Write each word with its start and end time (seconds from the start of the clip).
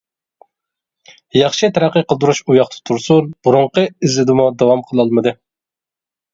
ياخشى 1.39 1.69
تەرەققىي 1.75 2.07
قىلدۇرۇش 2.15 2.41
ئۇياقتا 2.47 2.81
تۇرسۇن، 2.91 3.29
بۇرۇنقى 3.49 3.87
ئىزىدىمۇ 4.07 4.51
داۋام 4.65 4.85
قىلالمىدى. 4.91 5.39